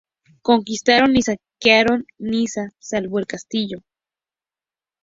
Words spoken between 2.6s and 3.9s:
salvo el castillo.